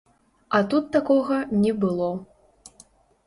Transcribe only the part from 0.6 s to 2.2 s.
тут такога не было.